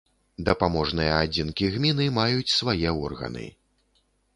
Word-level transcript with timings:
Дапаможныя 0.47 1.11
адзінкі 1.27 1.71
гміны 1.77 2.11
маюць 2.19 2.55
свае 2.59 2.99
органы. 3.05 3.51